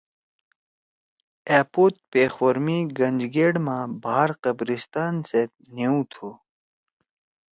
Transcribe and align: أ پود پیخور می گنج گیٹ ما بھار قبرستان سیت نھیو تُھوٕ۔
أ 1.55 1.59
پود 1.71 1.93
پیخور 2.11 2.55
می 2.65 2.77
گنج 2.97 3.21
گیٹ 3.33 3.53
ما 3.65 3.77
بھار 4.03 4.29
قبرستان 4.43 5.13
سیت 5.29 5.51
نھیو 5.75 5.97
تُھوٕ۔ 6.11 6.33